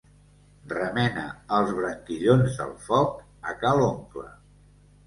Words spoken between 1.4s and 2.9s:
els branquillons del